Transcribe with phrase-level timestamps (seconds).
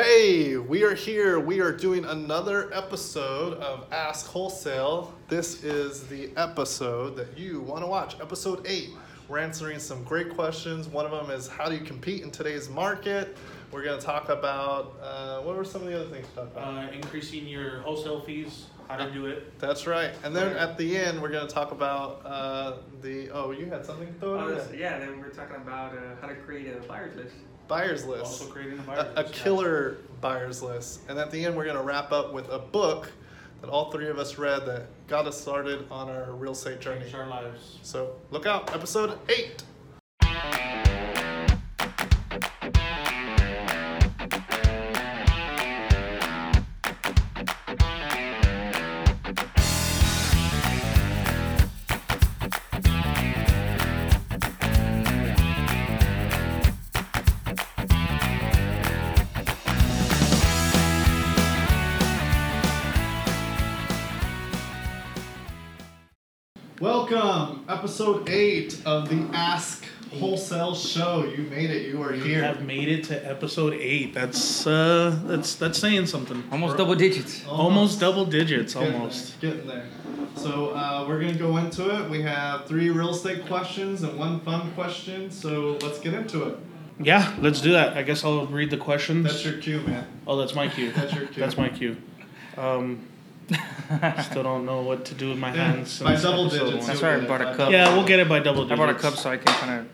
[0.00, 1.40] Hey, we are here.
[1.40, 5.12] We are doing another episode of Ask Wholesale.
[5.26, 8.90] This is the episode that you want to watch, episode 8.
[9.26, 10.86] We're answering some great questions.
[10.86, 13.36] One of them is how do you compete in today's market?
[13.72, 16.52] We're going to talk about uh, what were some of the other things to talk
[16.52, 16.84] about?
[16.84, 19.58] uh, increasing your wholesale fees, how to do it.
[19.58, 20.12] That's right.
[20.22, 23.30] And then at the end, we're going to talk about uh, the.
[23.30, 24.76] Oh, you had something to throw in there?
[24.76, 27.34] yeah, then we're talking about uh, how to create a buyer's list.
[27.68, 28.24] Buyer's list.
[28.24, 29.42] Also creating a a, buyer's a list, yeah.
[29.42, 31.00] killer buyer's list.
[31.08, 33.12] And at the end, we're going to wrap up with a book
[33.60, 37.12] that all three of us read that got us started on our real estate journey.
[37.12, 37.78] Our lives.
[37.82, 39.62] So look out, episode eight.
[67.78, 69.84] Episode eight of the Ask
[70.18, 71.24] Wholesale Show.
[71.24, 71.86] You made it.
[71.88, 72.42] You are We here.
[72.42, 74.12] have made it to episode eight.
[74.14, 76.42] That's uh, that's that's saying something.
[76.50, 77.46] Almost double digits.
[77.46, 78.74] Almost double digits.
[78.74, 79.40] Getting Almost.
[79.40, 79.86] there, getting there.
[80.34, 82.10] So uh, we're gonna go into it.
[82.10, 85.30] We have three real estate questions and one fun question.
[85.30, 86.58] So let's get into it.
[87.00, 87.96] Yeah, let's do that.
[87.96, 89.22] I guess I'll read the questions.
[89.24, 90.04] That's your cue, man.
[90.26, 90.90] oh, that's my cue.
[90.90, 91.40] That's your cue.
[91.40, 91.96] That's my cue.
[92.56, 93.06] Um,
[94.22, 95.98] still don't know what to do with my Yeah, hands.
[96.00, 96.78] by since double episode digits.
[96.78, 96.86] one.
[96.86, 97.28] That's you'll why I get it.
[97.28, 97.58] bought a By cup.
[97.58, 98.78] double- Yeah, we'll get it by double I digits.
[98.78, 99.86] bought a cup so I can kind of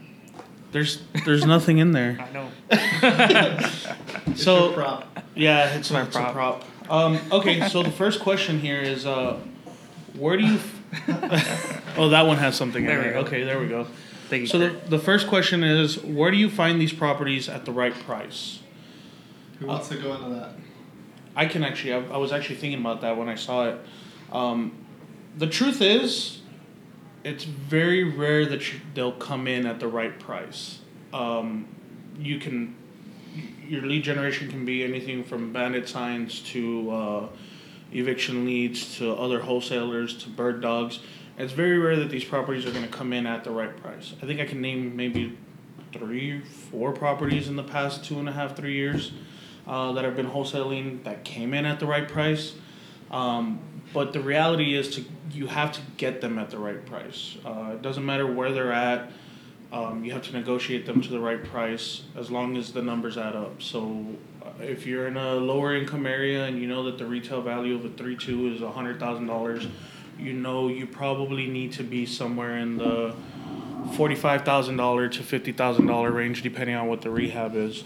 [0.73, 2.19] There's there's nothing in there.
[2.21, 2.21] of.
[2.21, 2.49] I know.
[4.27, 5.21] It's So- your prop.
[5.37, 6.33] Yeah, it's, My it's a prop.
[6.33, 6.65] prop.
[6.91, 9.39] Um, okay, so the first question here is, uh,
[10.17, 10.59] where do you?
[11.97, 13.13] oh, that one has something There in we it.
[13.15, 13.21] go.
[13.21, 13.87] Okay, there we go.
[14.29, 14.47] Thank you.
[14.47, 14.91] So the, Kurt.
[14.91, 18.61] the first question is, where do you find these properties at the right price?
[19.59, 20.51] Who wants to go into that?
[21.37, 21.93] I can actually.
[21.95, 23.79] I, I was actually thinking about that when I saw it.
[24.33, 24.73] Um,
[25.37, 26.41] the truth is,
[27.25, 30.79] it's very rare that you, they'll come in at the right price.
[31.13, 31.67] Um,
[32.19, 32.77] you can,
[33.67, 37.29] your lead generation can be anything from bandit signs to uh,
[37.93, 41.01] eviction leads to other wholesalers to bird dogs.
[41.37, 44.15] It's very rare that these properties are going to come in at the right price.
[44.23, 45.37] I think I can name maybe
[45.93, 49.13] three, four properties in the past two and a half, three years
[49.67, 52.55] uh, that have been wholesaling that came in at the right price.
[53.11, 53.61] Um,
[53.93, 57.37] but the reality is to you have to get them at the right price.
[57.45, 59.11] Uh, it doesn't matter where they're at.
[59.73, 63.19] Um, you have to negotiate them to the right price as long as the numbers
[63.19, 63.61] add up.
[63.61, 64.07] So
[64.43, 67.75] uh, if you're in a lower income area and you know that the retail value
[67.75, 69.67] of a three two is hundred thousand dollars,
[70.19, 73.15] you know you probably need to be somewhere in the
[73.95, 77.83] forty-five thousand dollar to fifty thousand dollar range, depending on what the rehab is.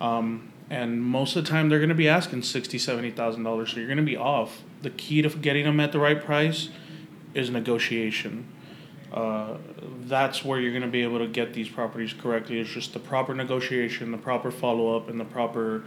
[0.00, 3.72] Um, and most of the time, they're going to be asking sixty, seventy thousand dollars.
[3.72, 4.62] So you're going to be off.
[4.80, 6.70] The key to getting them at the right price
[7.34, 8.46] is negotiation.
[9.12, 9.58] Uh,
[10.04, 12.58] that's where you're going to be able to get these properties correctly.
[12.58, 15.84] It's just the proper negotiation, the proper follow up, and the proper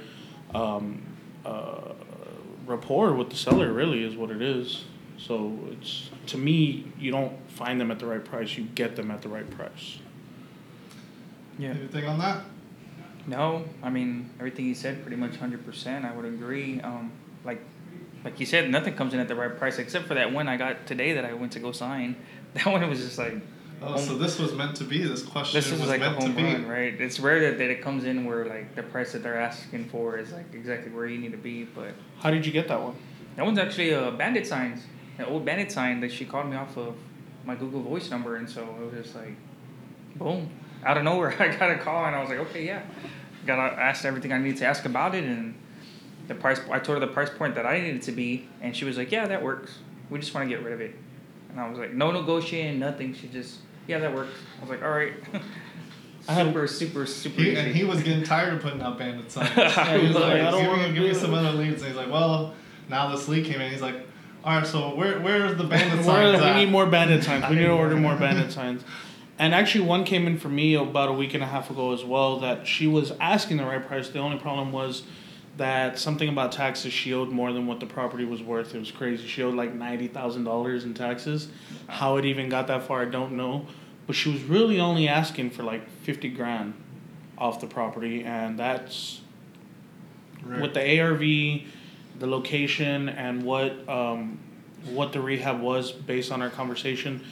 [0.54, 1.02] um,
[1.44, 1.94] uh,
[2.68, 3.74] rapport with the seller.
[3.74, 4.86] Really, is what it is.
[5.18, 8.56] So it's to me, you don't find them at the right price.
[8.56, 9.98] You get them at the right price.
[11.58, 11.70] Yeah.
[11.70, 12.44] Anything on that?
[13.28, 16.06] No, I mean everything you said, pretty much hundred percent.
[16.06, 16.80] I would agree.
[16.82, 17.12] Um,
[17.44, 17.62] like,
[18.24, 20.58] like you said, nothing comes in at the right price except for that one I
[20.58, 22.16] got today that I went to go sign.
[22.56, 23.36] That one was just like
[23.82, 25.04] Oh, so this was meant to be.
[25.04, 26.44] This question this is was like a meant to home be.
[26.44, 27.00] run, right?
[27.00, 30.18] It's rare that, that it comes in where like the price that they're asking for
[30.18, 31.66] is like exactly where you need to be.
[31.66, 32.96] But How did you get that one?
[33.36, 34.84] that one's actually a bandit signs,
[35.18, 36.96] an old bandit sign that she called me off of
[37.46, 39.36] my Google Voice number, and so it was just like,
[40.16, 40.50] boom,
[40.86, 42.84] out of nowhere, I got a call, and I was like, okay, yeah,
[43.46, 45.56] got asked everything I needed to ask about it, and
[46.28, 46.60] the price.
[46.72, 49.12] I told her the price point that I needed to be, and she was like,
[49.12, 49.80] yeah, that works.
[50.10, 50.96] We just want to get rid of it,
[51.50, 53.14] and I was like, no negotiating, nothing.
[53.14, 53.58] She just,
[53.88, 54.34] yeah, that works.
[54.60, 55.14] I was like, all right.
[56.28, 59.52] Super, super, super He, and he was getting tired of putting out bandit signs.
[59.60, 61.52] I he was was like, like, I don't give, wanna me, give me some other
[61.52, 61.84] leads.
[61.84, 62.56] And he's like, well,
[62.90, 63.72] now this lead came in.
[63.72, 63.96] He's like,
[64.44, 66.56] all right, so where where's the bandit Where- signs we at?
[66.56, 67.48] need more bandit signs.
[67.48, 68.14] We need to order more.
[68.14, 68.84] more bandit signs.
[69.38, 72.04] And actually, one came in for me about a week and a half ago as
[72.06, 72.40] well.
[72.40, 74.10] That she was asking the right price.
[74.10, 75.04] The only problem was
[75.58, 78.74] that something about taxes she owed more than what the property was worth.
[78.76, 79.28] It was crazy.
[79.28, 81.50] She owed like ninety thousand dollars in taxes.
[81.88, 83.66] How it even got that far, I don't know.
[84.08, 86.74] But she was really only asking for like fifty grand
[87.38, 89.22] off the property, and that's
[90.44, 90.62] Right.
[90.62, 91.20] with the ARV,
[92.20, 94.38] the location, and what um,
[94.92, 97.26] what the rehab was based on our conversation,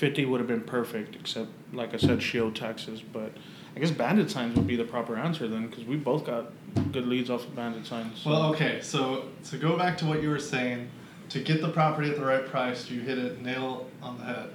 [0.00, 1.14] fifty would have been perfect.
[1.14, 3.02] Except, like I said, owed taxes.
[3.02, 3.32] But
[3.76, 6.46] I guess bandit signs would be the proper answer then, because we both got
[6.90, 8.22] good leads off of bandit signs.
[8.22, 10.88] so- Well, okay, so to go back to what you were saying,
[11.28, 14.48] to get the property at the right price, you hit it nail on the head,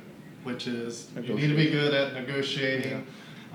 [0.44, 3.06] which is you need to be good at negotiating.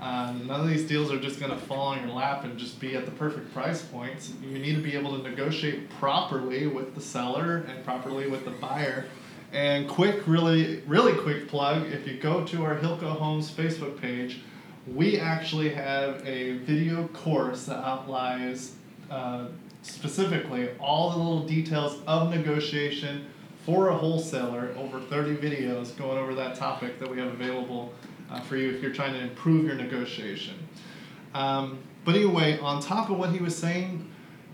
[0.01, 2.79] Um, none of these deals are just going to fall on your lap and just
[2.79, 4.33] be at the perfect price points.
[4.41, 8.49] You need to be able to negotiate properly with the seller and properly with the
[8.51, 9.05] buyer.
[9.51, 14.41] And quick, really, really quick plug if you go to our Hilco Homes Facebook page,
[14.87, 18.75] we actually have a video course that outlines
[19.09, 19.47] uh,
[19.81, 23.25] specifically all the little details of negotiation
[23.65, 27.93] for a wholesaler over 30 videos going over that topic that we have available
[28.29, 30.55] uh, for you if you're trying to improve your negotiation.
[31.33, 34.10] Um, but anyway, on top of what he was saying,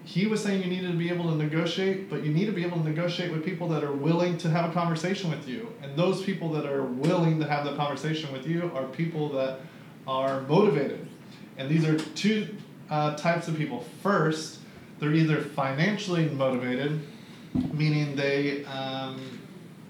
[0.07, 2.63] he was saying you needed to be able to negotiate, but you need to be
[2.63, 5.68] able to negotiate with people that are willing to have a conversation with you.
[5.83, 9.59] And those people that are willing to have the conversation with you are people that
[10.07, 11.06] are motivated.
[11.57, 12.56] And these are two
[12.89, 13.83] uh, types of people.
[14.01, 14.59] First,
[15.00, 17.01] they're either financially motivated,
[17.74, 19.19] meaning they um,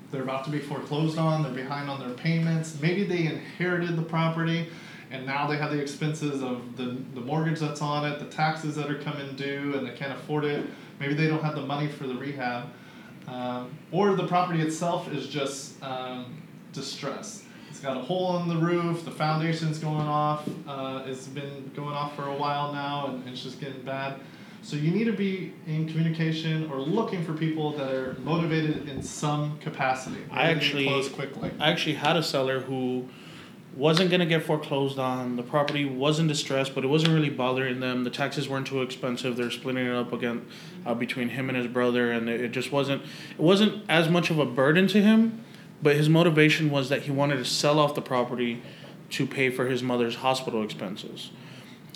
[0.09, 2.81] they're about to be foreclosed on, they're behind on their payments.
[2.81, 4.67] Maybe they inherited the property
[5.11, 8.75] and now they have the expenses of the, the mortgage that's on it, the taxes
[8.75, 10.65] that are coming due, and they can't afford it.
[10.99, 12.69] Maybe they don't have the money for the rehab.
[13.27, 16.41] Um, or the property itself is just um,
[16.73, 17.43] distressed.
[17.69, 21.93] It's got a hole in the roof, the foundation's going off, uh, it's been going
[21.93, 24.19] off for a while now, and it's just getting bad.
[24.63, 29.03] So you need to be in communication or looking for people that are motivated in
[29.03, 30.21] some capacity.
[30.31, 31.51] I actually- close quickly.
[31.59, 33.07] I actually had a seller who
[33.77, 35.35] wasn't gonna get foreclosed on.
[35.35, 38.03] The property wasn't distressed, but it wasn't really bothering them.
[38.03, 39.37] The taxes weren't too expensive.
[39.37, 40.47] They're splitting it up again
[40.83, 43.03] uh, between him and his brother, and it, it just wasn't.
[43.03, 45.43] It wasn't as much of a burden to him,
[45.83, 48.63] but his motivation was that he wanted to sell off the property
[49.11, 51.29] to pay for his mother's hospital expenses.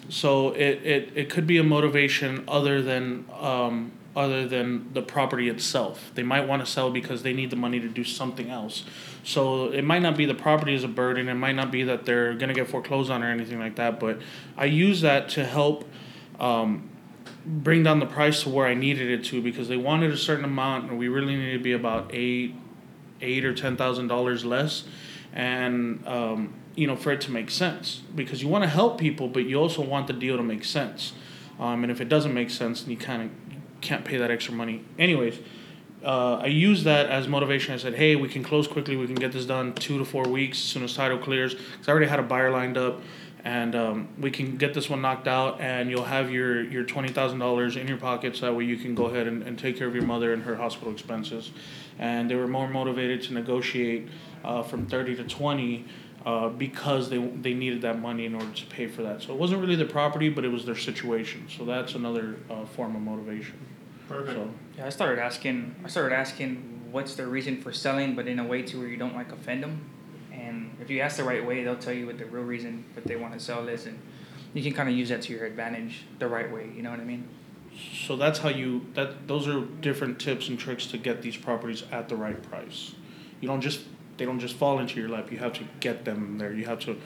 [0.07, 5.49] So it, it, it could be a motivation other than um, other than the property
[5.49, 6.11] itself.
[6.15, 8.83] They might want to sell because they need the money to do something else.
[9.23, 11.29] So it might not be the property as a burden.
[11.29, 13.99] It might not be that they're gonna get foreclosed on or anything like that.
[13.99, 14.19] But
[14.57, 15.87] I use that to help
[16.39, 16.89] um,
[17.45, 20.45] bring down the price to where I needed it to because they wanted a certain
[20.45, 22.55] amount and we really needed to be about eight
[23.21, 24.83] eight or ten thousand dollars less
[25.33, 29.27] and um, you know for it to make sense because you want to help people
[29.27, 31.13] but you also want the deal to make sense
[31.59, 33.29] um, and if it doesn't make sense then you kind of
[33.81, 35.39] can't pay that extra money anyways
[36.03, 37.73] uh, I used that as motivation.
[37.73, 38.95] I said, "Hey, we can close quickly.
[38.95, 41.87] We can get this done two to four weeks as soon as title clears." Because
[41.87, 43.01] I already had a buyer lined up,
[43.43, 47.09] and um, we can get this one knocked out, and you'll have your your twenty
[47.09, 49.77] thousand dollars in your pocket, so that way you can go ahead and, and take
[49.77, 51.51] care of your mother and her hospital expenses.
[51.99, 54.09] And they were more motivated to negotiate
[54.43, 55.85] uh, from thirty to twenty.
[56.23, 59.39] Uh, because they they needed that money in order to pay for that, so it
[59.39, 61.47] wasn't really the property, but it was their situation.
[61.49, 63.57] So that's another uh, form of motivation.
[64.11, 64.37] Perfect.
[64.37, 65.75] So Yeah, I started asking.
[65.83, 68.97] I started asking what's their reason for selling, but in a way to where you
[68.97, 69.89] don't like offend them.
[70.31, 73.05] And if you ask the right way, they'll tell you what the real reason that
[73.05, 73.99] they want to sell is, and
[74.53, 76.69] you can kind of use that to your advantage the right way.
[76.75, 77.27] You know what I mean?
[78.05, 81.83] So that's how you that those are different tips and tricks to get these properties
[81.91, 82.93] at the right price.
[83.39, 83.81] You don't just
[84.17, 85.31] they don't just fall into your lap.
[85.31, 86.53] You have to get them there.
[86.53, 86.97] You have to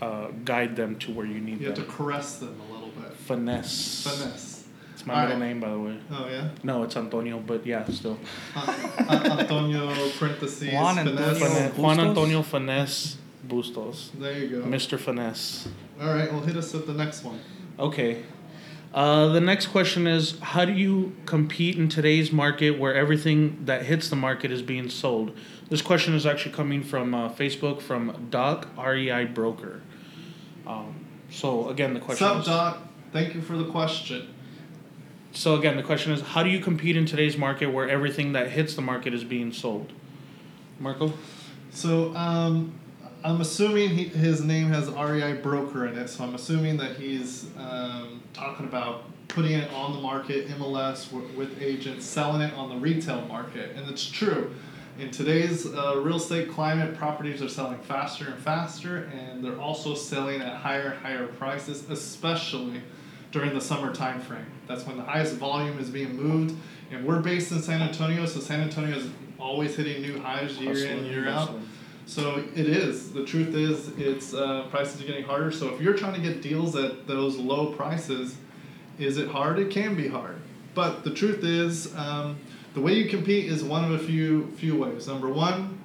[0.00, 1.62] uh, guide them to where you need them.
[1.62, 3.12] You have to caress them a little bit.
[3.14, 4.04] Finesse.
[4.04, 4.57] Finesse.
[4.98, 5.28] It's my Alright.
[5.28, 5.96] middle name, by the way.
[6.10, 6.48] Oh yeah.
[6.64, 8.18] No, it's Antonio, but yeah, still.
[8.56, 8.74] Uh,
[9.08, 10.98] uh, Antonio parentheses Juan.
[10.98, 11.34] Antonio.
[11.34, 14.10] Fine- Juan Antonio Finesse Bustos.
[14.18, 14.66] There you go.
[14.66, 14.98] Mr.
[14.98, 15.68] Finesse.
[16.00, 17.38] All right, well hit us with the next one.
[17.78, 18.24] Okay.
[18.92, 23.86] Uh, the next question is How do you compete in today's market where everything that
[23.86, 25.30] hits the market is being sold?
[25.70, 29.80] This question is actually coming from uh, Facebook from Doc REI Broker.
[30.66, 32.78] Um, so, again, the question Sup, is, Doc?
[33.12, 34.34] Thank you for the question.
[35.32, 38.50] So, again, the question is How do you compete in today's market where everything that
[38.50, 39.92] hits the market is being sold?
[40.78, 41.12] Marco?
[41.70, 42.72] So, um,
[43.24, 47.46] I'm assuming he, his name has REI broker in it, so I'm assuming that he's
[47.58, 52.68] um, talking about putting it on the market, MLS, w- with agents, selling it on
[52.70, 53.76] the retail market.
[53.76, 54.54] And it's true.
[54.98, 59.94] In today's uh, real estate climate, properties are selling faster and faster, and they're also
[59.94, 62.82] selling at higher higher prices, especially
[63.30, 64.46] during the summer time frame.
[64.66, 66.56] That's when the highest volume is being moved.
[66.90, 69.08] And we're based in San Antonio, so San Antonio is
[69.38, 71.50] always hitting new highs year in, Hustling, year out.
[72.06, 73.12] So it is.
[73.12, 75.50] The truth is, it's uh, prices are getting harder.
[75.52, 78.36] So if you're trying to get deals at those low prices,
[78.98, 79.58] is it hard?
[79.58, 80.38] It can be hard.
[80.74, 82.38] But the truth is, um,
[82.74, 85.06] the way you compete is one of a few few ways.
[85.06, 85.78] Number one,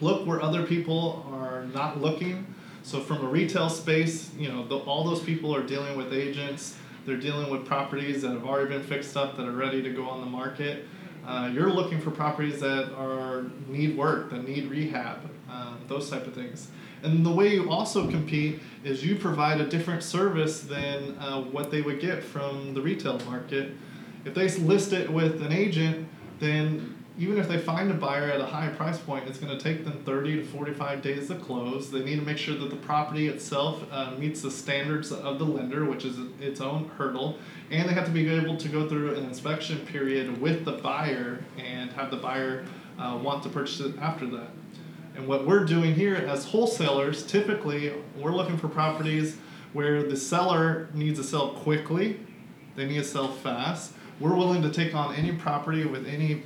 [0.00, 2.46] look where other people are not looking.
[2.82, 6.76] So from a retail space, you know, the, all those people are dealing with agents.
[7.06, 10.04] They're dealing with properties that have already been fixed up that are ready to go
[10.04, 10.86] on the market.
[11.26, 16.26] Uh, you're looking for properties that are need work, that need rehab, um, those type
[16.26, 16.68] of things.
[17.02, 21.70] And the way you also compete is you provide a different service than uh, what
[21.70, 23.72] they would get from the retail market.
[24.24, 26.08] If they list it with an agent,
[26.38, 29.62] then even if they find a buyer at a high price point, it's going to
[29.62, 31.90] take them 30 to 45 days to close.
[31.90, 35.44] They need to make sure that the property itself uh, meets the standards of the
[35.44, 37.38] lender, which is its own hurdle.
[37.70, 41.44] And they have to be able to go through an inspection period with the buyer
[41.58, 42.64] and have the buyer
[42.98, 44.48] uh, want to purchase it after that.
[45.14, 49.36] And what we're doing here as wholesalers, typically we're looking for properties
[49.74, 52.20] where the seller needs to sell quickly,
[52.74, 53.92] they need to sell fast.
[54.20, 56.42] We're willing to take on any property with any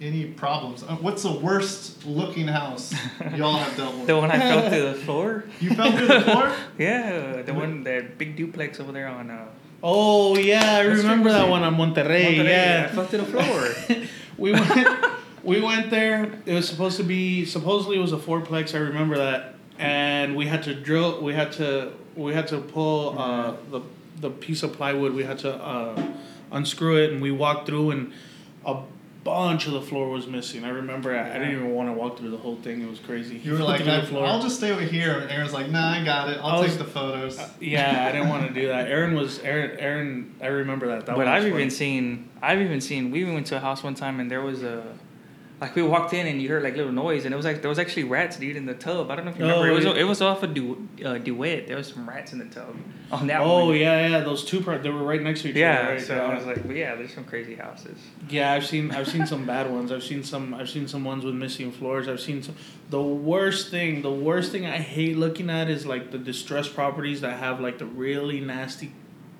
[0.00, 0.82] any problems.
[0.82, 2.92] Uh, what's the worst looking house
[3.36, 4.06] y'all have dealt with?
[4.06, 5.44] The one I fell through the floor.
[5.60, 6.52] You fell through the floor?
[6.78, 9.30] Yeah, the one that big duplex over there on.
[9.30, 9.46] Uh,
[9.86, 12.36] Oh yeah, I remember that one on Monterrey.
[12.36, 12.40] Monterrey.
[12.40, 14.06] I Yeah, fell through the floor.
[14.38, 14.88] we went.
[15.42, 16.32] we went there.
[16.46, 18.74] It was supposed to be supposedly it was a fourplex.
[18.74, 21.20] I remember that, and we had to drill.
[21.20, 23.82] We had to we had to pull uh, the
[24.20, 25.12] the piece of plywood.
[25.12, 26.02] We had to uh,
[26.50, 28.12] unscrew it, and we walked through, and
[28.64, 28.78] a
[29.24, 30.64] bunch of the floor was missing.
[30.64, 32.82] I remember I, I didn't even want to walk through the whole thing.
[32.82, 33.36] It was crazy.
[33.38, 34.26] You were like, the "I- floor.
[34.26, 35.18] I'll just stay over here.
[35.18, 36.38] And Aaron's like, nah, I got it.
[36.42, 37.38] I'll was- take the photos.
[37.38, 38.88] Uh, yeah, I didn't want to do that.
[38.88, 39.78] Aaron was Aaron.
[39.80, 41.06] Aaron, I remember that.
[41.06, 43.10] that but I've even seen, I've even seen.
[43.10, 44.84] We even went to a house one time and there was a,
[45.64, 47.70] like we walked in and you heard like little noise and it was like there
[47.70, 49.10] was actually rats, dude, in the tub.
[49.10, 49.66] I don't know if you remember.
[49.66, 49.92] Oh, it was yeah.
[49.94, 51.66] it was off a du- uh, duet.
[51.68, 52.76] There was some rats in the tub
[53.10, 53.76] on that Oh one.
[53.76, 54.20] yeah, yeah.
[54.20, 55.92] Those two part they were right next to each Yeah, other.
[55.92, 56.02] Right?
[56.02, 57.96] so I was like, but yeah, there's some crazy houses.
[58.28, 59.90] Yeah, I've seen I've seen some bad ones.
[59.90, 62.08] I've seen some I've seen some ones with missing floors.
[62.08, 62.56] I've seen some
[62.90, 67.22] the worst thing, the worst thing I hate looking at is like the distressed properties
[67.22, 68.92] that have like the really nasty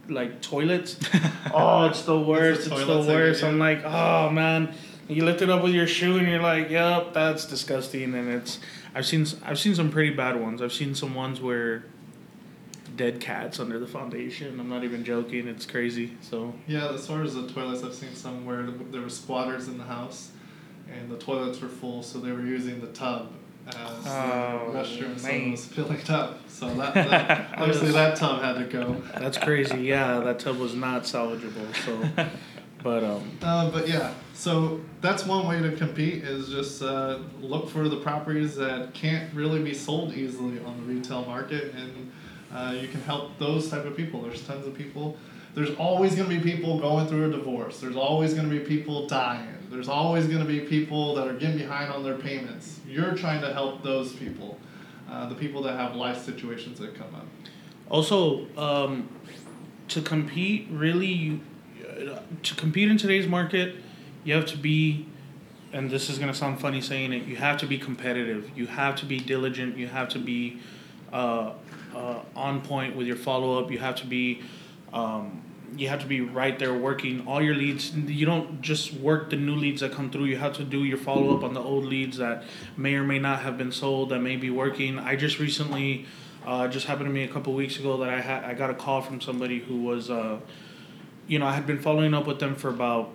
[0.09, 0.99] like toilets.
[1.53, 2.61] oh, it's the worst.
[2.61, 3.45] It's the, that get worst.
[3.45, 4.75] I'm like, oh man.
[5.09, 8.15] You lift it up with your shoe and you're like, yep, that's disgusting.
[8.15, 8.59] And it's
[8.95, 10.63] I've seen I've seen some pretty bad ones.
[10.63, 11.85] I've seen some ones where
[12.97, 14.59] dead cats under the foundation.
[14.61, 15.49] I'm not even joking.
[15.49, 16.17] It's crazy.
[16.21, 19.79] So Yeah, as far as the toilets, I've seen some where there were squatters in
[19.79, 20.31] the house,
[20.93, 23.33] and the toilets were full, so they were using the tub
[23.67, 23.75] as
[24.07, 25.19] Oh, the restroom.
[25.19, 25.41] So man.
[25.49, 26.39] it was filling up.
[26.49, 29.03] So that, that obviously that tub had to go.
[29.19, 29.79] That's crazy.
[29.83, 31.75] Yeah, that tub was not salvageable.
[31.85, 32.29] So,
[32.85, 37.71] but um, Uh, but yeah, so that's one way to compete is just uh, look
[37.71, 42.13] for the properties that can't really be sold easily on the retail market, and
[42.53, 44.21] uh, you can help those type of people.
[44.21, 45.17] There's tons of people.
[45.55, 47.81] There's always going to be people going through a divorce.
[47.81, 49.49] There's always going to be people dying.
[49.71, 52.81] There's always going to be people that are getting behind on their payments.
[52.87, 54.59] You're trying to help those people,
[55.11, 57.27] uh, the people that have life situations that come up.
[57.89, 59.09] also um,
[59.89, 61.41] to compete, really, you
[62.43, 63.77] to compete in today's market,
[64.25, 65.07] you have to be,
[65.73, 67.25] and this is gonna sound funny saying it.
[67.25, 68.51] You have to be competitive.
[68.57, 69.77] You have to be diligent.
[69.77, 70.61] You have to be
[71.13, 71.53] uh,
[71.95, 73.71] uh, on point with your follow up.
[73.71, 74.43] You have to be.
[74.93, 75.43] Um,
[75.77, 77.93] you have to be right there working all your leads.
[77.95, 80.27] You don't just work the new leads that come through.
[80.27, 82.45] You have to do your follow up on the old leads that
[82.77, 85.01] may or may not have been sold that may be working.
[85.01, 86.07] I just recently,
[86.47, 88.75] uh, just happened to me a couple weeks ago that I had I got a
[88.75, 90.39] call from somebody who was, uh,
[91.27, 93.11] you know, I had been following up with them for about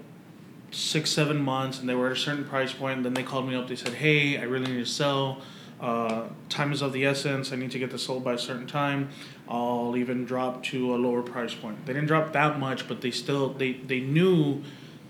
[0.71, 2.97] six seven months and they were at a certain price point.
[2.97, 3.67] And then they called me up.
[3.67, 5.41] They said, "Hey, I really need to sell.
[5.79, 7.53] Uh, time is of the essence.
[7.53, 9.09] I need to get this sold by a certain time.
[9.47, 13.11] I'll even drop to a lower price point." They didn't drop that much, but they
[13.11, 14.61] still they they knew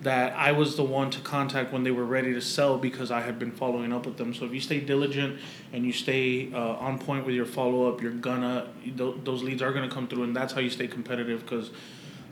[0.01, 3.19] that I was the one to contact when they were ready to sell because I
[3.19, 4.33] had been following up with them.
[4.33, 5.39] So if you stay diligent
[5.73, 9.61] and you stay uh, on point with your follow up, you're gonna th- those leads
[9.61, 11.41] are gonna come through, and that's how you stay competitive.
[11.41, 11.71] Because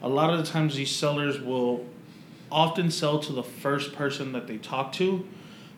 [0.02, 1.86] a lot of the times these sellers will
[2.52, 5.26] often sell to the first person that they talk to.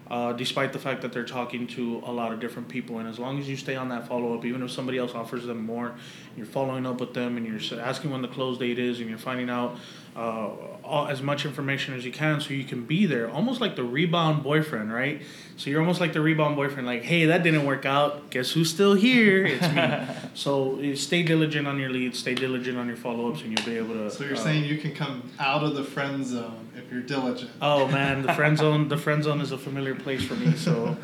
[0.10, 3.20] Uh, despite the fact that they're talking to a lot of different people, and as
[3.20, 5.94] long as you stay on that follow up, even if somebody else offers them more,
[6.36, 9.20] you're following up with them and you're asking when the close date is, and you're
[9.20, 9.78] finding out
[10.20, 10.50] uh,
[10.84, 13.84] all, as much information as you can so you can be there, almost like the
[13.84, 15.22] rebound boyfriend, right?
[15.56, 18.30] So you're almost like the rebound boyfriend, like, hey, that didn't work out.
[18.30, 19.46] Guess who's still here?
[19.46, 20.16] It's me.
[20.34, 23.66] so you stay diligent on your leads, stay diligent on your follow ups, and you'll
[23.66, 24.12] be able to.
[24.12, 27.52] So you're uh, saying you can come out of the friend zone if you're diligent.
[27.62, 28.88] Oh man, the friend zone.
[28.88, 30.56] The friend zone is a familiar place for me.
[30.56, 30.98] So,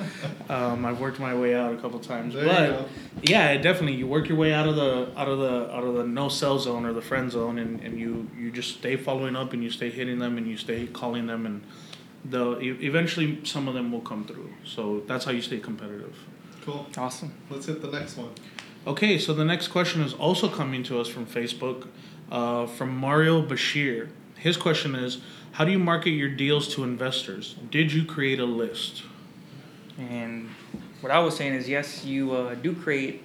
[0.49, 2.33] um, I've worked my way out a couple times.
[2.33, 2.87] There but
[3.23, 6.05] yeah, definitely you work your way out of the out of the out of the
[6.05, 9.53] no sell zone or the friend zone, and, and you you just stay following up
[9.53, 11.63] and you stay hitting them and you stay calling them and
[12.25, 14.49] the eventually some of them will come through.
[14.65, 16.17] So that's how you stay competitive.
[16.65, 16.87] Cool.
[16.97, 17.31] Awesome.
[17.51, 18.31] Let's hit the next one.
[18.87, 21.87] Okay, so the next question is also coming to us from Facebook,
[22.31, 24.09] uh, from Mario Bashir.
[24.35, 25.21] His question is,
[25.53, 27.55] how do you market your deals to investors?
[27.71, 29.03] Did you create a list?
[29.97, 30.49] And
[31.01, 33.23] what I was saying is, yes, you uh, do create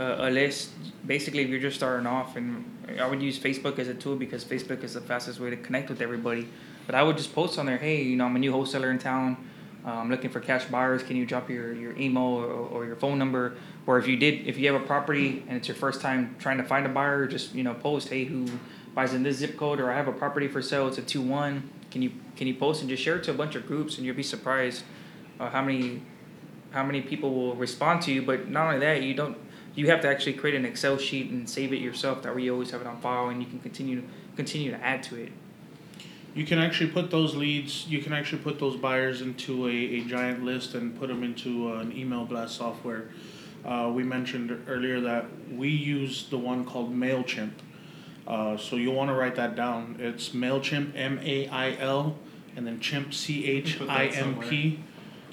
[0.00, 0.70] a, a list.
[1.06, 2.64] Basically, if you're just starting off, and
[2.98, 5.90] I would use Facebook as a tool because Facebook is the fastest way to connect
[5.90, 6.48] with everybody.
[6.86, 8.98] But I would just post on there, hey, you know, I'm a new wholesaler in
[8.98, 9.36] town.
[9.84, 11.02] Uh, I'm looking for cash buyers.
[11.02, 13.56] Can you drop your, your email or, or your phone number?
[13.86, 16.58] Or if you did, if you have a property and it's your first time trying
[16.58, 18.46] to find a buyer, just you know, post, hey, who
[18.94, 19.80] buys in this zip code?
[19.80, 20.88] Or I have a property for sale.
[20.88, 21.70] It's a two one.
[21.90, 24.06] Can you can you post and just share it to a bunch of groups, and
[24.06, 24.84] you'll be surprised
[25.38, 26.02] uh, how many
[26.72, 28.22] how many people will respond to you.
[28.22, 29.38] But not only that, you don't
[29.74, 32.22] you have to actually create an Excel sheet and save it yourself.
[32.22, 34.02] That way, you always have it on file, and you can continue
[34.36, 35.32] continue to add to it.
[36.34, 40.00] You can actually put those leads, you can actually put those buyers into a, a
[40.04, 43.08] giant list and put them into an email blast software.
[43.64, 47.50] Uh, we mentioned earlier that we use the one called MailChimp.
[48.26, 49.96] Uh, so you'll want to write that down.
[49.98, 52.16] It's MailChimp, M A I L,
[52.54, 54.78] and then Chimp, C H I M P.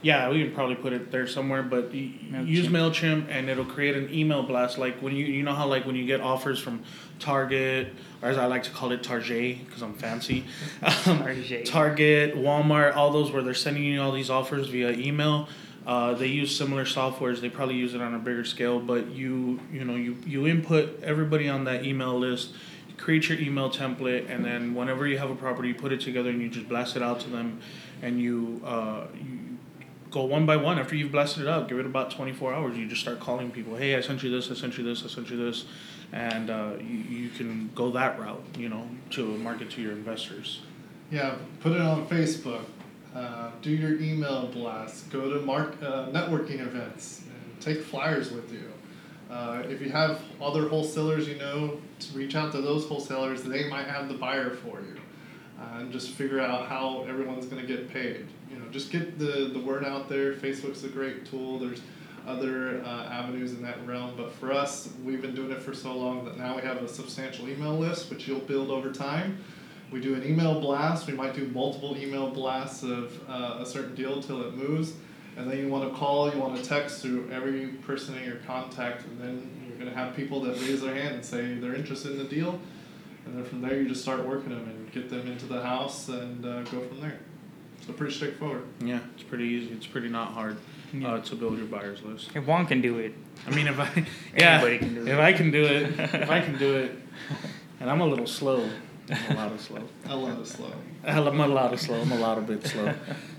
[0.02, 2.48] Yeah, we can probably put it there somewhere, but MailChimp.
[2.48, 4.78] use Mailchimp and it'll create an email blast.
[4.78, 6.84] Like when you you know how like when you get offers from
[7.20, 10.46] Target or as I like to call it Target because I'm fancy,
[10.84, 11.66] um, Target.
[11.66, 15.48] Target, Walmart, all those where they're sending you all these offers via email.
[15.86, 17.40] Uh, they use similar softwares.
[17.40, 21.02] They probably use it on a bigger scale, but you you know you you input
[21.02, 22.54] everybody on that email list.
[22.98, 26.32] Create your email template, and then whenever you have a property, you put it together
[26.32, 27.62] and you just blast it out to them,
[28.02, 29.40] and you uh, you
[30.12, 32.88] go one by one after you've blasted it out give it about 24 hours you
[32.88, 35.30] just start calling people hey i sent you this i sent you this i sent
[35.30, 35.66] you this
[36.14, 40.62] and uh, you, you can go that route you know to market to your investors
[41.12, 42.66] Yeah, put it on Facebook.
[43.16, 45.04] Uh, do your email blasts.
[45.04, 48.68] Go to mark uh, networking events and take flyers with you.
[49.32, 53.44] Uh, if you have other wholesalers you know, to reach out to those wholesalers.
[53.44, 54.98] They might have the buyer for you,
[55.60, 58.28] uh, and just figure out how everyone's going to get paid.
[58.52, 60.34] You know, just get the the word out there.
[60.34, 61.60] Facebook's a great tool.
[61.60, 61.82] There's
[62.28, 65.96] other uh, avenues in that realm, but for us, we've been doing it for so
[65.96, 69.38] long that now we have a substantial email list, which you'll build over time.
[69.92, 71.08] We do an email blast.
[71.08, 74.94] We might do multiple email blasts of uh, a certain deal till it moves.
[75.38, 78.38] And then you want to call, you want to text through every person in your
[78.38, 81.76] contact, and then you're going to have people that raise their hand and say they're
[81.76, 82.60] interested in the deal.
[83.28, 86.08] And then from there, you just start working them and get them into the house
[86.10, 87.20] and uh, go from there.
[87.86, 88.64] So pretty straightforward.
[88.82, 90.58] yeah it's pretty easy it's pretty not hard
[90.92, 91.14] Yeah.
[91.14, 93.14] uh, to build your buyers list If Juan can do it,
[93.46, 94.06] i mean if i
[94.38, 95.08] yeah Anybody can do it.
[95.08, 96.92] if i can do it if i can do it
[97.80, 98.68] and i'm a little slow
[99.10, 100.72] i'm a lot of slow A lot of slow.
[101.06, 102.02] I'm a lot of slow.
[102.02, 102.94] I'm a lot of bit slow.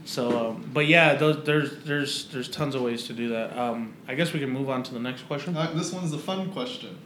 [0.07, 3.55] So, um, but yeah, those, there's there's there's tons of ways to do that.
[3.59, 5.55] Um, I guess we can move on to the next question.
[5.55, 6.97] Uh, this one's a fun question.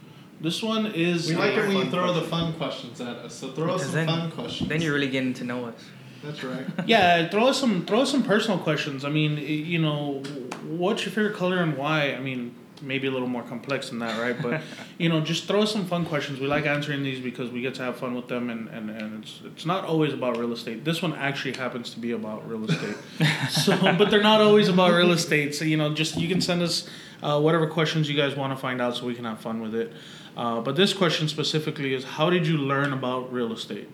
[0.41, 1.29] This one is.
[1.29, 2.23] We a like it when you throw question.
[2.23, 3.33] the fun questions at us.
[3.35, 4.69] So throw us some then- fun questions.
[4.69, 5.75] then you're really getting to know us.
[6.23, 6.65] That's right.
[6.85, 9.03] Yeah, throw us some throw us some personal questions.
[9.03, 10.23] I mean, you know,
[10.65, 12.13] what's your favorite color and why?
[12.13, 14.39] I mean, maybe a little more complex than that, right?
[14.41, 14.61] But
[14.97, 16.39] you know, just throw us some fun questions.
[16.39, 19.23] We like answering these because we get to have fun with them, and, and, and
[19.23, 20.85] it's it's not always about real estate.
[20.85, 22.95] This one actually happens to be about real estate.
[23.49, 25.55] so, but they're not always about real estate.
[25.55, 26.87] So you know, just you can send us
[27.21, 29.75] uh, whatever questions you guys want to find out, so we can have fun with
[29.75, 29.93] it.
[30.35, 33.89] Uh, but this question specifically is, how did you learn about real estate?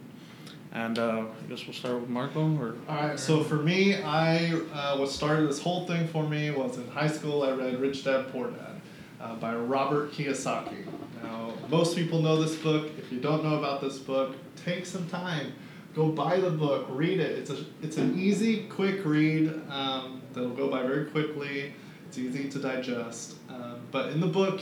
[0.71, 2.41] And uh, I guess we'll start with Marco.
[2.57, 3.19] Or All right.
[3.19, 7.07] So for me, I uh, what started this whole thing for me was in high
[7.07, 7.43] school.
[7.43, 8.79] I read Rich Dad Poor Dad
[9.19, 10.85] uh, by Robert Kiyosaki.
[11.23, 12.91] Now, most people know this book.
[12.99, 15.53] If you don't know about this book, take some time.
[15.95, 17.39] Go buy the book, read it.
[17.39, 21.73] It's a it's an easy, quick read um, that'll go by very quickly.
[22.07, 23.37] It's easy to digest.
[23.49, 24.61] Um, but in the book,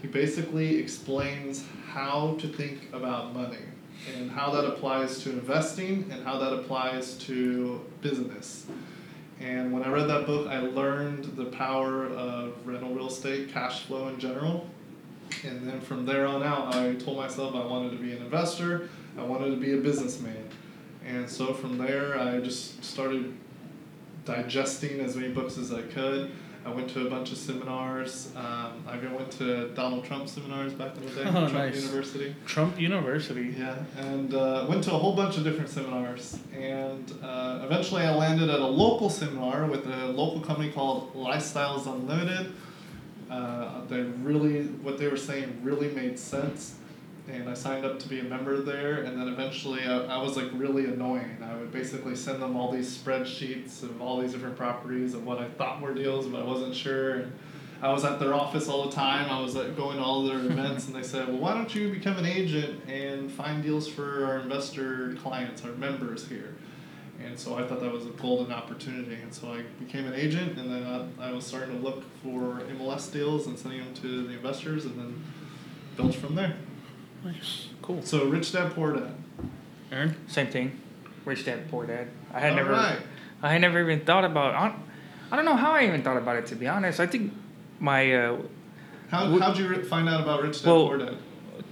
[0.00, 3.58] he basically explains how to think about money
[4.16, 8.66] and how that applies to investing and how that applies to business.
[9.40, 13.84] And when I read that book, I learned the power of rental real estate, cash
[13.84, 14.68] flow in general.
[15.44, 18.88] And then from there on out, I told myself I wanted to be an investor,
[19.16, 20.48] I wanted to be a businessman.
[21.04, 23.34] And so from there, I just started
[24.24, 26.32] digesting as many books as I could.
[26.68, 28.30] I went to a bunch of seminars.
[28.36, 31.76] Um, I even went to Donald Trump seminars back in the day, Oh, Trump nice.
[31.82, 32.34] University.
[32.44, 33.54] Trump University.
[33.58, 38.14] Yeah, and uh, went to a whole bunch of different seminars, and uh, eventually I
[38.14, 42.52] landed at a local seminar with a local company called Lifestyles Unlimited.
[43.30, 46.76] Uh, they really, what they were saying really made sense,
[47.30, 49.02] and I signed up to be a member there.
[49.02, 51.38] And then eventually, I, I was like really annoying.
[51.42, 55.38] I would basically send them all these spreadsheets of all these different properties of what
[55.38, 57.14] I thought were deals, but I wasn't sure.
[57.16, 57.32] And
[57.80, 59.30] I was at their office all the time.
[59.30, 61.90] I was like, going to all their events, and they said, "Well, why don't you
[61.90, 66.54] become an agent and find deals for our investor clients, our members here?"
[67.24, 70.56] And so I thought that was a golden opportunity, and so I became an agent,
[70.56, 74.26] and then I, I was starting to look for MLS deals and sending them to
[74.26, 75.24] the investors, and then
[75.96, 76.56] built from there.
[77.32, 77.68] Nice.
[77.82, 78.02] Cool.
[78.02, 79.14] So rich dad, poor dad.
[79.92, 80.16] Aaron?
[80.26, 80.78] Same thing.
[81.24, 82.08] Rich dad, poor dad.
[82.32, 82.72] I had All never.
[82.72, 82.98] right.
[83.42, 84.54] I had never even thought about.
[84.54, 84.78] I don't,
[85.30, 87.00] I don't know how I even thought about it to be honest.
[87.00, 87.32] I think
[87.80, 88.38] my uh,
[89.10, 91.16] How Would- how'd you find out about rich dad, Well, poor dad?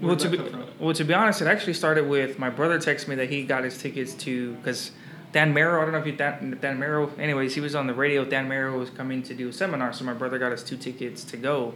[0.00, 0.38] well Where'd to be,
[0.78, 3.64] well to be honest, it actually started with my brother texted me that he got
[3.64, 4.90] his tickets to because
[5.32, 5.80] Dan Merrow.
[5.80, 7.10] I don't know if you Dan Dan Merrow.
[7.18, 8.24] Anyways, he was on the radio.
[8.24, 11.24] Dan Merrow was coming to do a seminar, so my brother got us two tickets
[11.24, 11.74] to go.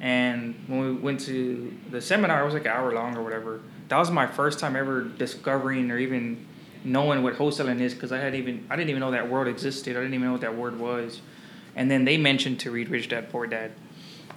[0.00, 3.60] And when we went to the seminar, it was like an hour long or whatever.
[3.88, 6.46] That was my first time ever discovering or even
[6.84, 9.96] knowing what wholesaling is because I had even I didn't even know that word existed.
[9.96, 11.20] I didn't even know what that word was.
[11.74, 13.72] And then they mentioned to read Rich Dad Poor Dad,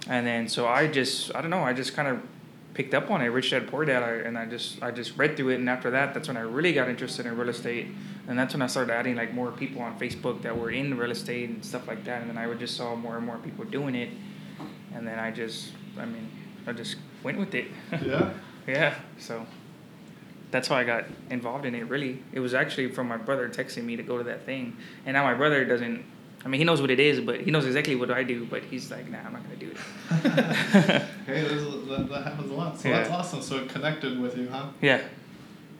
[0.08, 2.20] and then so I just I don't know I just kind of
[2.74, 5.36] picked up on it Rich Dad Poor Dad I, and I just I just read
[5.36, 7.88] through it and after that that's when I really got interested in real estate
[8.28, 11.10] and that's when I started adding like more people on Facebook that were in real
[11.10, 13.64] estate and stuff like that and then I would just saw more and more people
[13.64, 14.10] doing it
[14.94, 16.28] and then I just I mean
[16.66, 17.66] I just went with it
[18.04, 18.30] Yeah.
[18.66, 19.46] yeah so
[20.50, 23.84] that's how I got involved in it really it was actually from my brother texting
[23.84, 26.04] me to go to that thing and now my brother doesn't
[26.44, 28.62] I mean he knows what it is but he knows exactly what I do but
[28.64, 29.76] he's like nah I'm not gonna do it
[31.26, 32.78] Hey, that, that happens a lot.
[32.80, 32.98] So Yeah.
[32.98, 33.42] that's awesome.
[33.42, 34.66] So it connected with you, huh?
[34.80, 35.00] yeah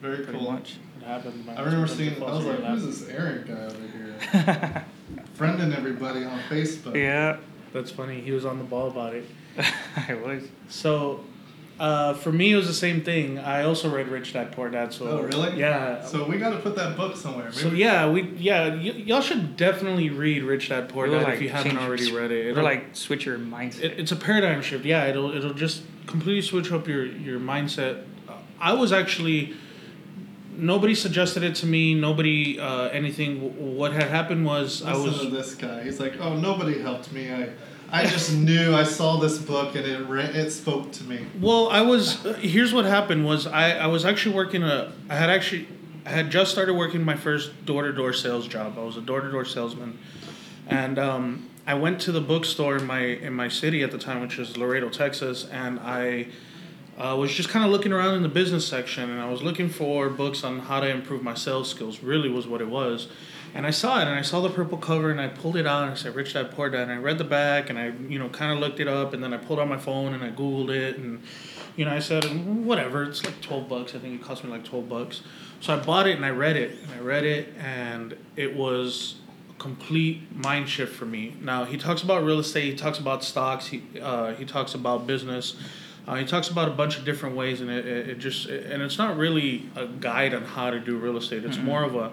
[0.00, 0.52] Very pretty cool.
[0.52, 1.44] much It happened.
[1.50, 2.22] I remember seeing.
[2.22, 4.84] I was like, "Who's this Eric guy over here?"
[5.38, 6.94] Friending everybody on Facebook.
[6.94, 7.38] yeah
[7.72, 8.20] That's funny.
[8.20, 9.24] He was on the ball about it.
[10.08, 11.24] I was So,
[11.80, 13.38] uh, for me, it was the same thing.
[13.38, 14.92] I also read Rich Dad Poor Dad.
[14.92, 15.58] So Oh, really?
[15.58, 16.04] Yeah.
[16.04, 17.46] So we got to put that book somewhere.
[17.46, 21.24] Maybe So yeah, we yeah y- y'all should definitely read Rich Dad Poor It'll, Dad
[21.24, 22.38] like, if you haven't change- already read it.
[22.46, 23.80] It'll It'll, like switch your mindset.
[23.84, 24.84] it, it's a paradigm shift.
[24.84, 28.04] Yeah, it'll it'll just completely switch up your your mindset.
[28.28, 29.54] Uh, I was actually
[30.56, 31.94] nobody suggested it to me.
[31.94, 33.76] Nobody uh, anything.
[33.76, 35.82] What had happened was I Listen was to this guy.
[35.82, 37.32] He's like, "Oh, nobody helped me.
[37.32, 37.50] I,
[37.90, 38.74] I just knew.
[38.74, 42.24] I saw this book and it re- it spoke to me." Well, I was.
[42.24, 44.92] Uh, here's what happened: was I, I was actually working a.
[45.08, 45.68] I had actually,
[46.06, 48.78] I had just started working my first door to door sales job.
[48.78, 49.98] I was a door to door salesman,
[50.68, 54.20] and um, I went to the bookstore in my in my city at the time,
[54.20, 56.28] which is Laredo, Texas, and I.
[56.98, 59.68] uh, was just kind of looking around in the business section, and I was looking
[59.68, 62.02] for books on how to improve my sales skills.
[62.02, 63.08] Really, was what it was,
[63.54, 65.84] and I saw it, and I saw the purple cover, and I pulled it out,
[65.84, 68.18] and I said, "Rich Dad Poor Dad," and I read the back, and I, you
[68.18, 70.30] know, kind of looked it up, and then I pulled out my phone and I
[70.30, 71.22] googled it, and,
[71.76, 72.24] you know, I said,
[72.64, 73.94] "Whatever, it's like twelve bucks.
[73.94, 75.22] I think it cost me like twelve bucks."
[75.60, 79.14] So I bought it and I read it, and I read it, and it was
[79.48, 81.36] a complete mind shift for me.
[81.40, 85.06] Now he talks about real estate, he talks about stocks, he uh, he talks about
[85.06, 85.56] business.
[86.06, 88.82] Uh, he talks about a bunch of different ways, and it, it, it just and
[88.82, 91.44] it's not really a guide on how to do real estate.
[91.44, 92.12] It's more of a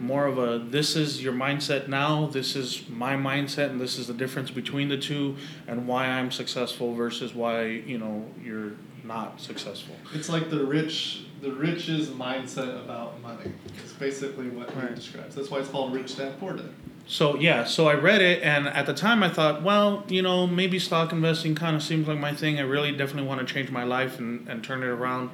[0.00, 4.06] more of a this is your mindset now, this is my mindset, and this is
[4.06, 5.36] the difference between the two,
[5.66, 8.72] and why I'm successful versus why you know you're
[9.04, 9.96] not successful.
[10.14, 13.52] It's like the rich, the rich's mindset about money.
[13.82, 15.34] It's basically what he describes.
[15.34, 16.70] That's why it's called Rich Dad Poor Dad.
[17.10, 20.46] So yeah, so I read it, and at the time I thought, well, you know,
[20.46, 22.58] maybe stock investing kind of seems like my thing.
[22.58, 25.30] I really definitely want to change my life and, and turn it around.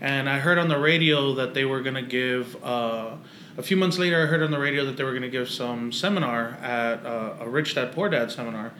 [0.00, 2.56] And I heard on the radio that they were gonna give.
[2.64, 3.14] Uh,
[3.56, 5.92] a few months later, I heard on the radio that they were gonna give some
[5.92, 8.72] seminar at uh, a Rich Dad Poor Dad seminar.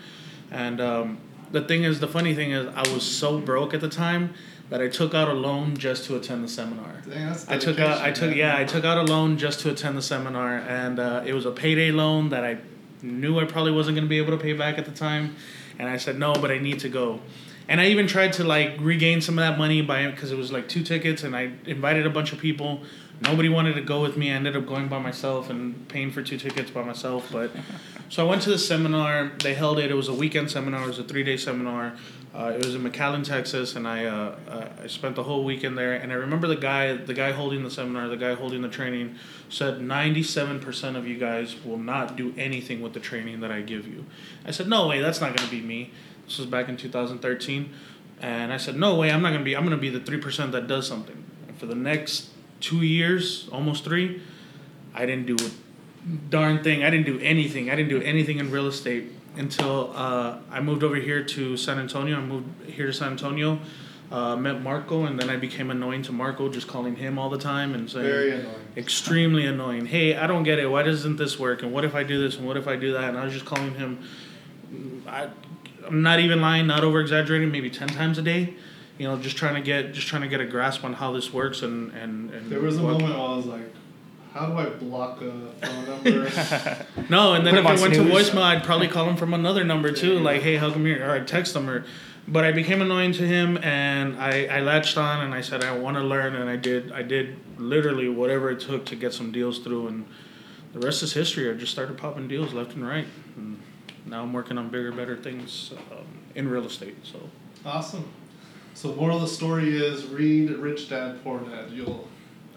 [0.51, 1.19] And um,
[1.53, 4.35] the thing is, the funny thing is, I was so broke at the time
[4.71, 7.03] that I took out a loan just to attend the seminar.
[7.09, 8.39] Dang, that's I took out, I took, man.
[8.39, 11.47] yeah, I took out a loan just to attend the seminar, and uh, it was
[11.47, 12.59] a payday loan that I
[13.03, 15.37] knew I probably wasn't going to be able to pay back at the time,
[15.79, 17.21] and I said no, but I need to go,
[17.69, 20.53] and I even tried to like regain some of that money by because it was
[20.53, 22.83] like two tickets, and I invited a bunch of people.
[23.21, 24.33] Nobody wanted to go with me.
[24.33, 27.29] I ended up going by myself and paying for two tickets by myself.
[27.31, 27.53] But
[28.09, 29.31] so I went to the seminar.
[29.39, 29.93] They held it.
[29.93, 30.83] It was a weekend seminar.
[30.83, 31.95] It was a three day seminar.
[32.35, 34.35] Uh, it was in McAllen, Texas, and I uh,
[34.83, 35.93] I spent the whole weekend there.
[35.93, 39.17] And I remember the guy, the guy holding the seminar, the guy holding the training,
[39.51, 43.53] said ninety seven percent of you guys will not do anything with the training that
[43.53, 44.07] I give you.
[44.47, 45.91] I said, no way, that's not going to be me.
[46.25, 47.75] This was back in two thousand thirteen,
[48.21, 49.55] and I said, no way, I'm not going to be.
[49.55, 51.23] I'm going to be the three percent that does something.
[51.49, 54.23] And for the next two years, almost three,
[54.95, 55.51] I didn't do a
[56.31, 56.83] darn thing.
[56.83, 57.69] I didn't do anything.
[57.69, 61.79] I didn't do anything in real estate until uh, I moved over here to San
[61.79, 62.19] Antonio.
[62.19, 63.59] I moved here to San Antonio,
[64.11, 67.39] uh, met Marco, and then I became annoying to Marco, just calling him all the
[67.39, 68.55] time and saying, Very annoying.
[68.77, 69.87] extremely annoying.
[69.87, 70.67] Hey, I don't get it.
[70.71, 71.63] Why doesn't this work?
[71.63, 72.37] And what if I do this?
[72.37, 73.05] And what if I do that?
[73.11, 74.05] And I was just calling him.
[75.07, 75.29] I,
[75.87, 78.55] I'm not even lying, not over exaggerating, maybe ten times a day.
[78.99, 81.33] You know, just trying to get just trying to get a grasp on how this
[81.33, 83.73] works and and, and There was a moment where I was like,
[84.33, 85.31] how do I block a
[85.65, 86.31] phone number?
[87.11, 89.17] No, and then Put if I it on went to voicemail, I'd probably call him
[89.17, 90.21] from another number too, Yeah.
[90.21, 91.85] like, "Hey, how come here?" Or I'd text him, or.
[92.29, 95.77] But I became annoying to him, and I, I latched on, and I said I
[95.77, 96.93] want to learn, and I did.
[96.93, 100.07] I did literally whatever it took to get some deals through, and
[100.73, 101.51] the rest is history.
[101.51, 103.61] I just started popping deals left and right, and
[104.07, 106.95] now I'm working on bigger, better things um, in real estate.
[107.03, 107.19] So
[107.67, 108.09] awesome.
[108.75, 111.71] So moral of the story is read Rich Dad Poor Dad.
[111.73, 112.07] You'll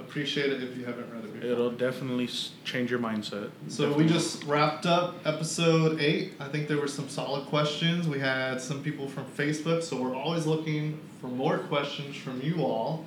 [0.08, 1.50] appreciate it if you haven't read it before.
[1.50, 3.50] it'll definitely s- change your mindset.
[3.68, 6.34] So we just wrapped up episode eight.
[6.40, 8.08] I think there were some solid questions.
[8.08, 12.64] We had some people from Facebook, so we're always looking for more questions from you
[12.64, 13.06] all.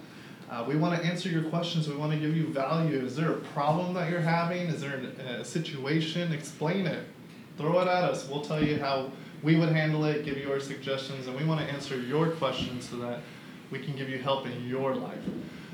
[0.51, 1.89] Uh, we want to answer your questions.
[1.89, 2.99] We want to give you value.
[3.05, 4.63] Is there a problem that you're having?
[4.69, 6.33] Is there a, a situation?
[6.33, 7.05] Explain it.
[7.59, 8.29] Throw it at us.
[8.29, 9.11] We'll tell you how
[9.43, 10.25] we would handle it.
[10.25, 13.21] Give you our suggestions, and we want to answer your questions so that
[13.71, 15.19] we can give you help in your life.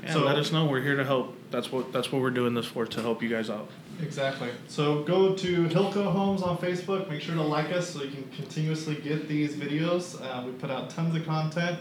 [0.05, 0.65] Yeah, So- let us know.
[0.65, 1.35] We're here to help.
[1.51, 3.69] That's what that's what we're doing this for to help you guys out.
[4.01, 4.49] Exactly.
[4.67, 7.09] So go to Hilco Homes on Facebook.
[7.09, 10.21] Make sure to like us so you can continuously get these videos.
[10.21, 11.79] Uh, we put out tons of content.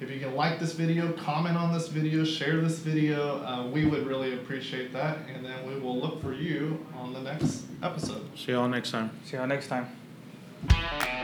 [0.00, 3.86] If you can like this video, comment on this video, share this video, uh, we
[3.86, 5.18] would really appreciate that.
[5.34, 8.26] And then we will look for you on the next episode.
[8.36, 9.10] See y'all next time.
[9.24, 11.15] See y'all next time.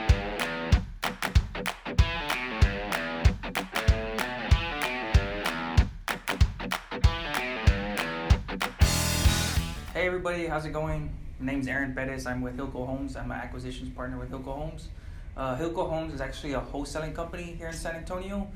[10.03, 11.15] Hey everybody, how's it going?
[11.39, 12.27] My name's Aaron Bettis.
[12.27, 13.15] I'm with Hilco Homes.
[13.15, 14.89] I'm an acquisitions partner with Hilco Homes.
[15.37, 18.49] Uh, Hilco Homes is actually a wholesaling company here in San Antonio.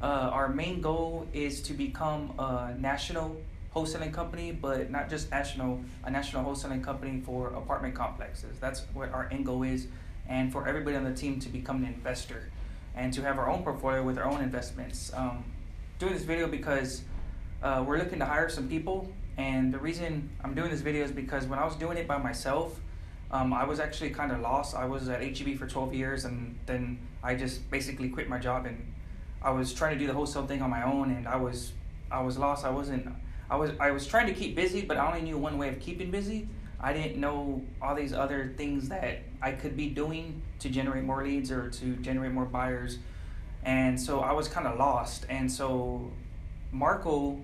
[0.00, 3.36] Uh, our main goal is to become a national
[3.74, 8.60] wholesaling company, but not just national, a national wholesaling company for apartment complexes.
[8.60, 9.88] That's what our end goal is,
[10.28, 12.52] and for everybody on the team to become an investor
[12.94, 15.10] and to have our own portfolio with our own investments.
[15.14, 15.42] Um,
[15.98, 17.02] doing this video because
[17.60, 21.12] uh, we're looking to hire some people, and the reason I'm doing this video is
[21.12, 22.78] because when I was doing it by myself,
[23.30, 24.76] um, I was actually kind of lost.
[24.76, 28.66] I was at HEB for 12 years, and then I just basically quit my job,
[28.66, 28.92] and
[29.40, 31.72] I was trying to do the wholesale thing on my own, and I was
[32.10, 32.64] I was lost.
[32.66, 33.08] I wasn't.
[33.50, 35.80] I was I was trying to keep busy, but I only knew one way of
[35.80, 36.48] keeping busy.
[36.78, 41.24] I didn't know all these other things that I could be doing to generate more
[41.24, 42.98] leads or to generate more buyers,
[43.64, 45.24] and so I was kind of lost.
[45.30, 46.10] And so
[46.70, 47.42] Marco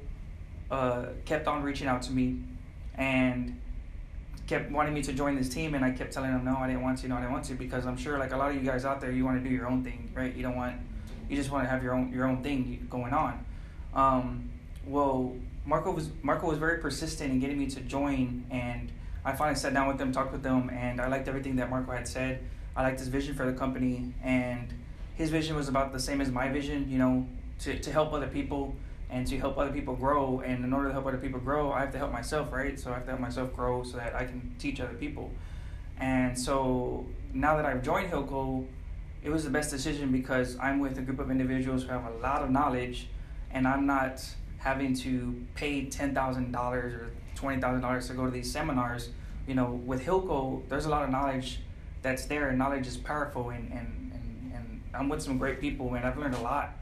[0.70, 2.40] uh, kept on reaching out to me,
[2.94, 3.58] and
[4.48, 5.74] kept wanting me to join this team.
[5.74, 7.54] And I kept telling them no I didn't want to no I didn't want to
[7.54, 9.54] because I'm sure like a lot of you guys out there you want to do
[9.54, 10.34] your own thing right?
[10.34, 10.76] You don't want
[11.28, 13.44] you just want to have your own your own thing going on.
[13.94, 14.50] Um,
[14.86, 18.90] well Marco was Marco was very persistent in getting me to join and
[19.24, 21.92] I finally sat down with them talked with them and I liked everything that Marco
[21.92, 22.40] had said.
[22.74, 24.72] I liked his vision for the company and
[25.14, 27.26] his vision was about the same as my vision you know
[27.60, 28.74] to, to help other people
[29.10, 30.40] and to help other people grow.
[30.40, 32.78] And in order to help other people grow, I have to help myself, right?
[32.78, 35.30] So I have to help myself grow so that I can teach other people.
[35.98, 38.66] And so now that I've joined Hilco,
[39.22, 42.16] it was the best decision because I'm with a group of individuals who have a
[42.18, 43.08] lot of knowledge,
[43.50, 44.24] and I'm not
[44.58, 49.10] having to pay ten thousand dollars or twenty thousand dollars to go to these seminars.
[49.46, 51.60] You know, with Hilco, there's a lot of knowledge
[52.02, 53.50] that's there, and knowledge is powerful.
[53.50, 56.76] And and, and, and I'm with some great people, and I've learned a lot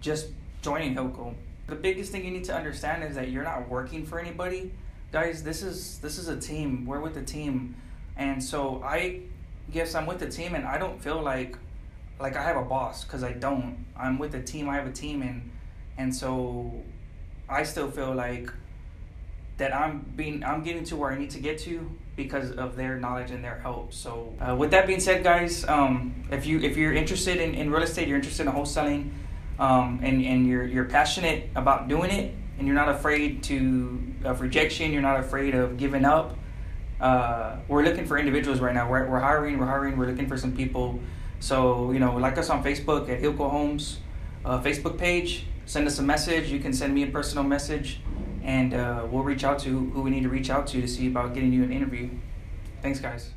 [0.00, 0.28] just
[0.62, 1.34] joining Hilco.
[1.66, 4.72] The biggest thing you need to understand is that you're not working for anybody.
[5.12, 6.84] Guys, this is this is a team.
[6.84, 7.76] We're with the team.
[8.16, 9.20] And so I
[9.72, 11.56] guess I'm with the team and I don't feel like
[12.20, 13.84] like I have a boss cuz I don't.
[13.96, 14.68] I'm with the team.
[14.68, 15.50] I have a team and
[15.96, 16.82] and so
[17.48, 18.50] I still feel like
[19.56, 22.96] that I'm being I'm getting to where I need to get to because of their
[22.98, 23.92] knowledge and their help.
[23.92, 27.70] So uh, with that being said, guys, um, if you if you're interested in, in
[27.70, 29.10] real estate, you're interested in wholesaling,
[29.58, 34.40] um, and and you're you're passionate about doing it, and you're not afraid to of
[34.40, 36.36] rejection, you're not afraid of giving up.
[37.00, 38.88] Uh, we're looking for individuals right now.
[38.88, 41.00] We're, we're hiring, we're hiring, we're looking for some people.
[41.40, 43.98] So you know, like us on Facebook at Hilco Homes
[44.44, 45.46] uh, Facebook page.
[45.66, 46.50] Send us a message.
[46.50, 48.00] You can send me a personal message,
[48.42, 51.06] and uh, we'll reach out to who we need to reach out to to see
[51.06, 52.10] about getting you an interview.
[52.82, 53.30] Thanks, guys.